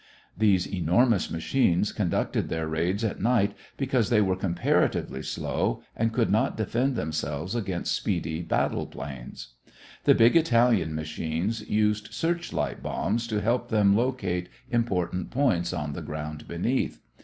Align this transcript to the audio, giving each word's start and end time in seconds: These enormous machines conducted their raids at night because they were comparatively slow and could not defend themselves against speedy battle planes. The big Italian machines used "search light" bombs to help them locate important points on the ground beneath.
These 0.35 0.65
enormous 0.65 1.29
machines 1.29 1.91
conducted 1.91 2.49
their 2.49 2.67
raids 2.67 3.03
at 3.03 3.21
night 3.21 3.53
because 3.77 4.09
they 4.09 4.19
were 4.19 4.35
comparatively 4.35 5.21
slow 5.21 5.83
and 5.95 6.11
could 6.11 6.31
not 6.31 6.57
defend 6.57 6.95
themselves 6.95 7.53
against 7.53 7.93
speedy 7.95 8.41
battle 8.41 8.87
planes. 8.87 9.49
The 10.05 10.15
big 10.15 10.35
Italian 10.35 10.95
machines 10.95 11.61
used 11.69 12.15
"search 12.15 12.51
light" 12.51 12.81
bombs 12.81 13.27
to 13.27 13.41
help 13.41 13.69
them 13.69 13.95
locate 13.95 14.49
important 14.71 15.29
points 15.29 15.71
on 15.71 15.93
the 15.93 16.01
ground 16.01 16.47
beneath. 16.47 16.99